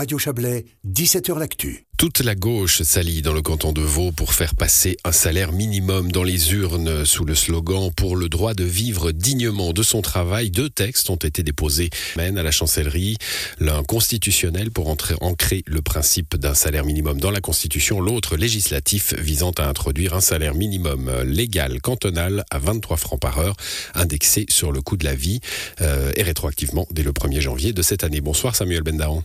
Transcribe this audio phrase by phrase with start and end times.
[0.00, 1.84] Radio Chablais, 17h L'Actu.
[1.98, 6.10] Toute la gauche s'allie dans le canton de Vaud pour faire passer un salaire minimum
[6.10, 10.50] dans les urnes sous le slogan pour le droit de vivre dignement de son travail.
[10.50, 13.18] Deux textes ont été déposés à la chancellerie,
[13.58, 19.52] l'un constitutionnel pour ancrer le principe d'un salaire minimum dans la Constitution, l'autre législatif visant
[19.58, 23.56] à introduire un salaire minimum légal cantonal à 23 francs par heure,
[23.92, 25.40] indexé sur le coût de la vie
[25.82, 28.22] euh, et rétroactivement dès le 1er janvier de cette année.
[28.22, 29.22] Bonsoir Samuel Bendahan.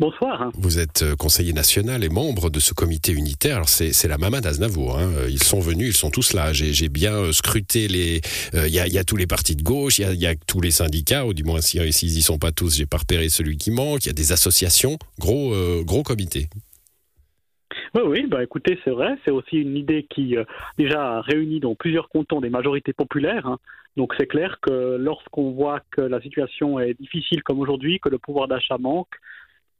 [0.00, 0.50] Bonsoir.
[0.54, 3.56] Vous êtes euh, conseiller national et membre de ce comité unitaire.
[3.56, 4.98] Alors c'est la maman d'Aznavour.
[4.98, 5.10] Hein.
[5.28, 6.54] Ils sont venus, ils sont tous là.
[6.54, 8.22] J'ai bien euh, scruté les.
[8.54, 11.26] Euh, il y, a, tous les partis de gauche, il y, a, tous les syndicats,
[11.26, 14.06] ou du moins s'ils n'y y sont pas tous, j'ai pas repéré celui qui manque.
[14.06, 16.48] Il y a des associations, gros gros comité.
[17.94, 19.18] Oui, oui, bah écoutez, c'est vrai.
[19.26, 20.34] C'est aussi une idée qui
[20.78, 23.46] déjà réunit dans plusieurs cantons des majorités populaires.
[23.46, 23.58] Hein.
[23.98, 28.16] Donc c'est clair que lorsqu'on voit que la situation est difficile comme aujourd'hui, que le
[28.16, 29.14] pouvoir d'achat manque,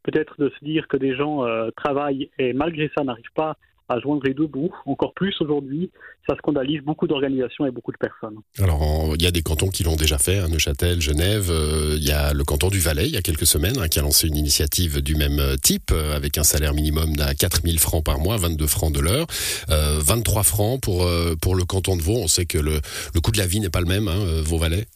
[0.02, 3.56] peut-être de se dire que des gens euh, travaillent et malgré ça n'arrivent pas
[3.88, 4.70] à joindre les deux bouts.
[4.86, 5.90] Encore plus aujourd'hui,
[6.28, 8.38] ça scandalise beaucoup d'organisations et beaucoup de personnes.
[8.60, 11.50] Alors, il y a des cantons qui l'ont déjà fait, hein, Neuchâtel, Genève.
[11.50, 13.98] Euh, il y a le canton du Valais, il y a quelques semaines, hein, qui
[13.98, 18.04] a lancé une initiative du même euh, type, avec un salaire minimum d'à 4000 francs
[18.04, 19.26] par mois, 22 francs de l'heure,
[19.68, 21.08] 23 francs pour,
[21.42, 22.18] pour le canton de Vaud.
[22.22, 22.80] On sait que le,
[23.12, 24.86] le coût de la vie n'est pas le même, hein, Vaud-Valais.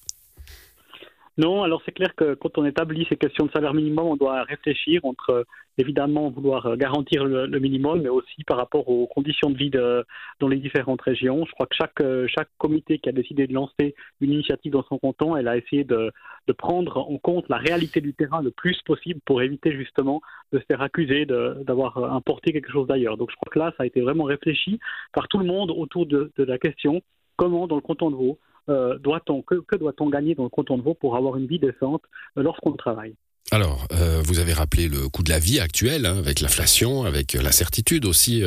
[1.37, 4.45] Non, alors c'est clair que quand on établit ces questions de salaire minimum, on doit
[4.45, 5.45] réfléchir entre euh,
[5.79, 10.47] évidemment vouloir euh, garantir le, minimum, mais aussi par rapport aux conditions de vie dans
[10.49, 11.45] les différentes régions.
[11.45, 14.85] Je crois que chaque, euh, chaque comité qui a décidé de lancer une initiative dans
[14.85, 16.13] son canton, elle a essayé de,
[16.57, 20.21] prendre en compte la réalité du terrain le plus possible pour éviter justement
[20.53, 23.17] de se faire accuser d'avoir importé quelque chose d'ailleurs.
[23.17, 24.79] Donc je crois que là, ça a été vraiment réfléchi
[25.13, 27.03] par tout le monde autour de, de la question
[27.37, 30.83] comment dans le canton de Vaud euh, doit-on, que, doit-on gagner dans le canton de
[30.83, 32.03] Vaud pour avoir une vie décente
[32.39, 33.15] euh, lorsqu'on travaille?
[33.51, 37.35] Alors, euh, vous avez rappelé le coût de la vie actuel, hein, avec l'inflation, avec
[37.35, 38.43] l'incertitude aussi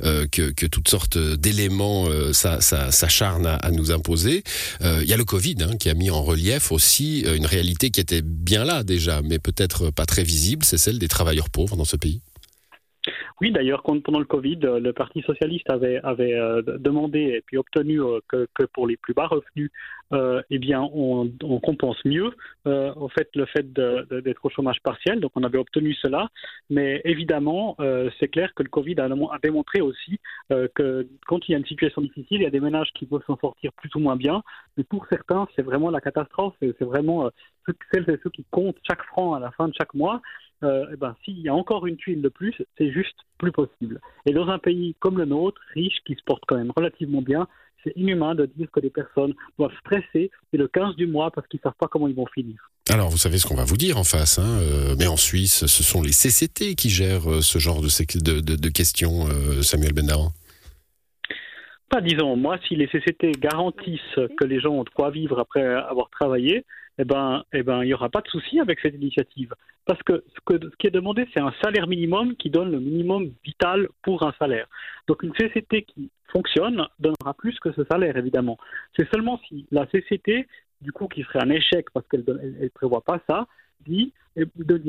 [0.00, 4.44] que, toutes sortes d'éléments s'acharnent à, nous imposer.
[4.82, 8.00] Il y a le Covid hein, qui a mis en relief aussi une réalité qui
[8.00, 11.86] était bien là déjà, mais peut-être pas très visible, c'est celle des travailleurs pauvres dans
[11.86, 12.20] ce pays.
[13.40, 18.00] Oui, d'ailleurs, pendant le Covid, euh, le Parti socialiste avait, euh, demandé et puis obtenu
[18.00, 19.70] euh, que, pour les plus bas revenus,
[20.50, 21.30] eh bien, on,
[21.62, 22.32] compense mieux
[22.66, 25.20] en fait le fait d'être au chômage partiel.
[25.20, 26.28] Donc, on avait obtenu cela,
[26.68, 27.78] mais évidemment,
[28.20, 31.64] c'est clair que le Covid a, a démontré aussi que quand il y a une
[31.64, 34.42] situation difficile, il y a des ménages qui peuvent s'en sortir plus ou moins bien,
[34.76, 36.56] mais pour certains, c'est vraiment la catastrophe.
[36.60, 37.30] C'est vraiment
[37.90, 40.20] celles et ceux qui comptent chaque franc à la fin de chaque mois.
[40.64, 44.00] Euh, eh ben, s'il y a encore une tuile de plus, c'est juste plus possible.
[44.26, 47.48] Et dans un pays comme le nôtre, riche, qui se porte quand même relativement bien,
[47.82, 51.48] c'est inhumain de dire que des personnes doivent stresser et le 15 du mois parce
[51.48, 52.70] qu'ils ne savent pas comment ils vont finir.
[52.88, 55.66] Alors, vous savez ce qu'on va vous dire en face, hein, euh, mais en Suisse,
[55.66, 59.26] ce sont les CCT qui gèrent euh, ce genre de, de, de questions,
[59.62, 60.32] Samuel Bendaran
[61.92, 65.62] pas, disons, moi, si les CCT garantissent que les gens ont de quoi vivre après
[65.62, 66.64] avoir travaillé,
[66.98, 69.54] eh ben, eh ben, il n'y aura pas de souci avec cette initiative.
[69.86, 72.78] Parce que ce, que ce qui est demandé, c'est un salaire minimum qui donne le
[72.78, 74.66] minimum vital pour un salaire.
[75.08, 78.58] Donc une CCT qui fonctionne donnera plus que ce salaire, évidemment.
[78.96, 80.46] C'est seulement si la CCT,
[80.80, 83.46] du coup, qui serait un échec parce qu'elle ne prévoit pas ça,
[83.84, 84.12] dit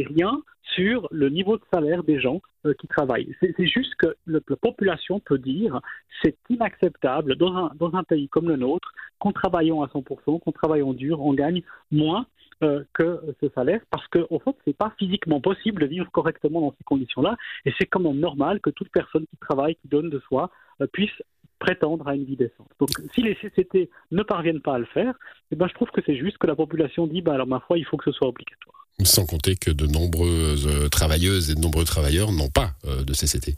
[0.04, 0.42] rien
[0.76, 3.36] sur le niveau de salaire des gens euh, qui travaillent.
[3.42, 5.80] C'est juste que la population peut dire
[6.22, 10.52] c'est inacceptable dans un, dans un pays comme le nôtre qu'en travaillant à 100%, qu'en
[10.52, 11.62] travaillant dur, on gagne
[11.92, 12.26] moins
[12.64, 16.62] euh, que ce salaire parce qu'en en fait, c'est pas physiquement possible de vivre correctement
[16.62, 20.10] dans ces conditions-là et c'est quand même normal que toute personne qui travaille, qui donne
[20.10, 20.50] de soi,
[20.82, 21.22] euh, puisse
[21.60, 22.70] prétendre à une vie décente.
[22.80, 25.16] Donc si les CCT ne parviennent pas à le faire,
[25.52, 27.78] eh ben, je trouve que c'est juste que la population dit bah, alors ma foi,
[27.78, 28.83] il faut que ce soit obligatoire.
[29.02, 33.14] Sans compter que de nombreuses euh, travailleuses et de nombreux travailleurs n'ont pas euh, de
[33.14, 33.56] CCT.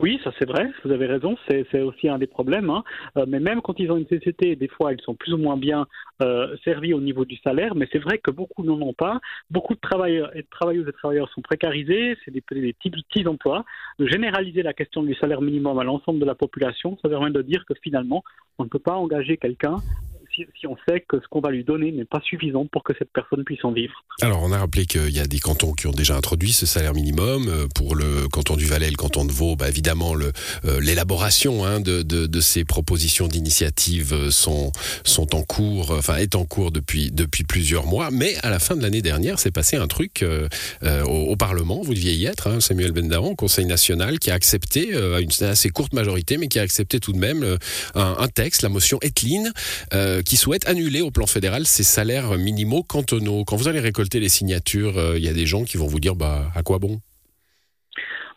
[0.00, 2.70] Oui, ça c'est vrai, vous avez raison, c'est aussi un des problèmes.
[2.70, 2.82] Hein.
[3.18, 5.58] Euh, mais même quand ils ont une CCT, des fois ils sont plus ou moins
[5.58, 5.86] bien
[6.64, 9.20] servis au niveau du salaire, mais c'est vrai que beaucoup n'en ont pas.
[9.50, 13.64] Beaucoup de travailleurs et de travailleuses et travailleurs sont précarisés, c'est des, petits, emplois.
[13.98, 17.42] De généraliser la question du salaire minimum à l'ensemble de la population, ça permet de
[17.42, 18.22] dire que finalement,
[18.58, 19.78] on ne peut pas engager quelqu'un
[20.34, 23.10] si, on sait que ce qu'on va lui donner n'est pas suffisant pour que cette
[23.12, 23.92] personne puisse en vivre.
[24.20, 26.94] Alors, on a rappelé qu'il y a des cantons qui ont déjà introduit ce salaire
[26.94, 27.48] minimum.
[27.48, 31.80] Euh, pour le canton du Valais, le canton de Vaud, bah, évidemment, euh, l'élaboration hein,
[31.80, 34.72] de, ces propositions d'initiative euh, sont,
[35.34, 37.12] en cours, enfin, est en cours depuis,
[37.48, 38.10] plusieurs mois.
[38.10, 40.24] Mais à la fin de l'année dernière, s'est passé un truc
[40.82, 45.18] au, Parlement, vous deviez y être, hein, Samuel Bendaron, Conseil national, qui a accepté, à
[45.20, 47.58] une assez courte majorité, mais qui a accepté tout de même
[47.94, 49.52] un, texte, la motion Eteline,
[50.24, 53.44] qui souhaite annuler au plan fédéral ces salaires minimaux cantonaux.
[53.44, 56.16] Quand vous allez récolter les signatures, il y a des gens qui vont vous dire
[56.16, 57.00] bah à quoi bon?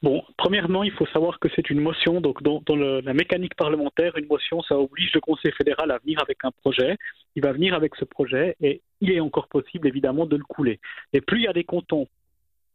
[0.06, 4.28] Bon, premièrement, il faut savoir que c'est une motion, donc dans, la mécanique parlementaire, une
[4.28, 6.98] motion, ça oblige le Conseil fédéral à venir avec un projet.
[7.36, 10.80] Il va venir avec ce projet et il est encore possible, évidemment, de le couler.
[11.14, 12.08] Et plus il y a des cantons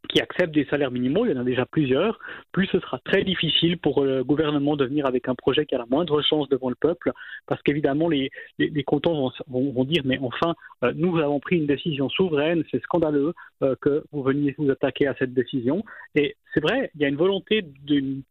[0.09, 2.19] qui acceptent des salaires minimaux, il y en a déjà plusieurs,
[2.53, 5.79] plus ce sera très difficile pour le gouvernement de venir avec un projet qui a
[5.79, 7.13] la moindre chance devant le peuple,
[7.47, 10.55] parce qu'évidemment les, les, cantons vont, dire mais enfin
[10.85, 15.07] euh, nous avons pris une décision souveraine, c'est scandaleux euh, que vous veniez vous attaquer
[15.07, 15.85] à cette décision.
[16.15, 18.23] Et c'est vrai, il y a une volonté d'une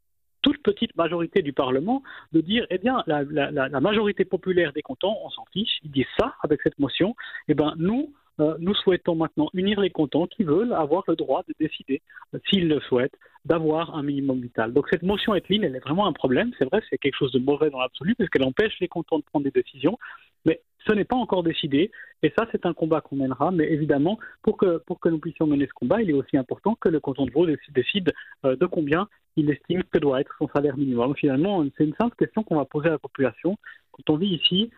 [0.42, 2.02] toute petite majorité du Parlement
[2.32, 5.92] de dire eh bien la, la, la majorité populaire des cantons, on s'en fiche, ils
[5.92, 7.16] disent ça avec cette motion,
[7.48, 11.44] eh ben nous euh, nous souhaitons maintenant unir les cantons qui veulent avoir le droit
[11.48, 12.02] de décider,
[12.34, 14.74] euh, s'ils le souhaitent, d'avoir un minimum vital.
[14.74, 16.52] Donc cette motion Etlin, elle est vraiment un problème.
[16.58, 19.24] C'est vrai, c'est quelque chose de mauvais dans l'absolu, parce qu'elle empêche les cantons de
[19.24, 19.98] prendre des décisions,
[20.46, 21.92] mais ce n'est pas encore décidé.
[22.24, 23.52] Et ça, c'est un combat qu'on mènera.
[23.52, 26.76] Mais évidemment, pour que, pour que nous puissions mener ce combat, il est aussi important
[26.80, 28.14] que le canton de Vaud décide,
[28.46, 31.16] euh, de combien il estime que doit être son salaire minimum.
[31.16, 33.58] Finalement, c'est une simple question qu'on va poser à la population.
[33.92, 34.70] Quand on vit ici,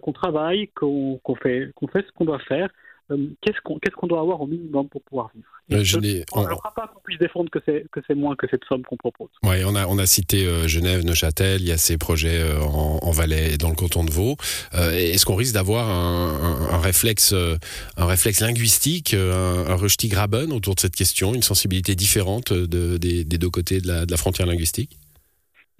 [0.00, 2.70] qu'on travaille, qu'on fait, qu'on fait ce qu'on doit faire,
[3.12, 5.98] euh, qu'est-ce qu'on doit avoir au minimum pour pouvoir vivre euh, je
[6.32, 7.58] on ne fera pas qu'on puisse défendre que
[8.06, 9.30] c'est moins que cette somme qu'on propose.
[9.42, 13.00] Oui, on a, on a cité euh, Genève, Neuchâtel, il y a ces projets en,
[13.02, 14.36] en, Valais et dans le canton de Vaud.
[14.72, 17.34] Est-ce qu'on risque d'avoir un, un, réflexe,
[17.96, 23.24] un réflexe linguistique, un, un graben autour de cette question, une sensibilité différente de, des,
[23.24, 24.98] des, deux côtés de la, de la frontière linguistique?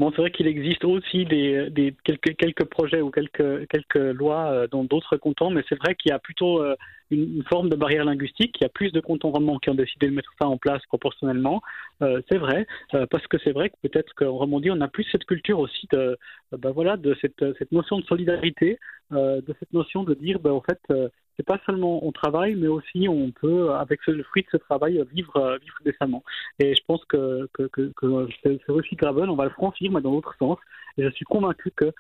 [0.01, 4.67] Bon, c'est vrai qu'il existe aussi des, des, quelques, quelques projets ou quelques, quelques lois
[4.71, 6.61] dans d'autres cantons, mais c'est vrai qu'il y a plutôt
[7.11, 8.57] une, forme de barrière linguistique.
[8.61, 11.63] Il y a plus de cantons qui ont décidé de mettre ça en place proportionnellement.
[12.03, 15.05] Euh, c'est vrai, euh, parce que c'est vrai que peut-être qu'en Romandie, on a plus
[15.11, 15.99] cette culture aussi de,
[16.53, 18.79] euh, ben voilà, de cette, cette, notion de solidarité,
[19.11, 20.81] de cette notion de dire, ben, en fait,
[21.37, 25.03] c'est pas seulement on travaille, mais aussi on peut, avec le fruit de ce travail,
[25.13, 26.23] vivre, vivre décemment.
[26.59, 30.35] Et je pense que, que, que, que ce, on va le franchir, mais dans l'autre
[30.39, 30.59] sens.
[30.99, 31.93] Et je suis convaincu que,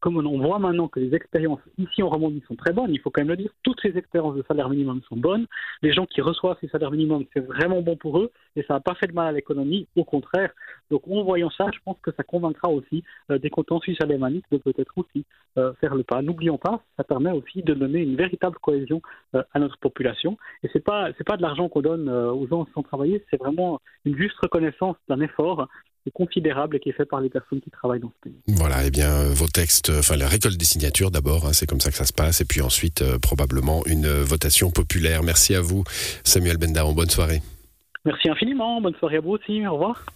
[0.00, 3.10] comme on voit maintenant que les expériences ici en Romandie sont très bonnes, il faut
[3.10, 5.46] quand même le dire, toutes ces expériences de salaire minimum sont bonnes.
[5.82, 8.80] Les gens qui reçoivent ces salaires minimums, c'est vraiment bon pour eux et ça n'a
[8.80, 10.50] pas fait de mal à l'économie, au contraire.
[10.90, 14.46] Donc en voyant ça, je pense que ça convaincra aussi euh, des cantons suisses alémaniques
[14.50, 15.24] de peut-être aussi
[15.58, 16.22] euh, faire le pas.
[16.22, 19.00] N'oublions pas, ça permet aussi de donner une véritable cohésion
[19.34, 20.36] euh, à notre population.
[20.62, 23.80] Et c'est pas c'est pas de l'argent qu'on donne aux gens sans travailler, c'est vraiment
[24.04, 25.68] une juste reconnaissance d'un effort
[26.14, 28.40] considérable et qui est fait par les personnes qui travaillent dans ce pays.
[28.48, 31.80] Voilà, et eh bien vos textes, enfin la récolte des signatures d'abord, hein, c'est comme
[31.80, 35.22] ça que ça se passe, et puis ensuite euh, probablement une votation populaire.
[35.22, 35.84] Merci à vous,
[36.24, 37.42] Samuel Bendaron, bonne soirée.
[38.06, 40.06] Merci infiniment, bonne soirée à vous aussi, au revoir.